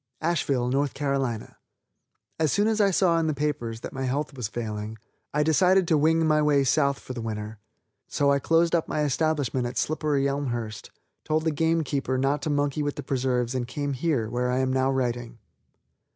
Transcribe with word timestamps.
ASHEVILLE, 0.23 0.75
N. 1.27 1.45
C. 1.47 1.53
As 2.39 2.51
soon 2.51 2.65
as 2.67 2.81
I 2.81 2.89
saw 2.89 3.19
in 3.19 3.27
the 3.27 3.35
papers 3.35 3.81
that 3.81 3.93
my 3.93 4.05
health 4.05 4.33
was 4.35 4.47
failing, 4.47 4.97
I 5.31 5.43
decided 5.43 5.87
to 5.87 5.95
wing 5.95 6.25
my 6.25 6.41
way 6.41 6.63
South 6.63 6.97
for 6.97 7.13
the 7.13 7.21
winter. 7.21 7.59
So 8.07 8.31
I 8.31 8.39
closed 8.39 8.73
up 8.73 8.87
my 8.87 9.03
establishment 9.03 9.67
at 9.67 9.77
Slipperyelmhurst, 9.77 10.89
told 11.23 11.43
the 11.43 11.51
game 11.51 11.83
keeper 11.83 12.17
not 12.17 12.41
to 12.41 12.49
monkey 12.49 12.81
with 12.81 12.95
the 12.95 13.03
preserves 13.03 13.53
and 13.53 13.67
came 13.67 13.93
here, 13.93 14.27
where 14.27 14.49
I 14.49 14.57
am 14.57 14.73
now 14.73 14.89
writing. 14.91 15.37